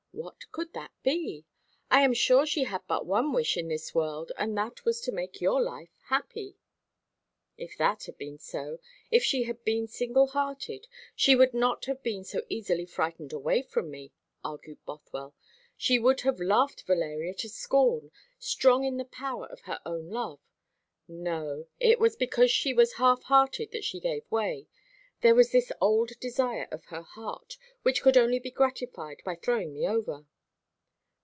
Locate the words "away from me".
13.33-14.11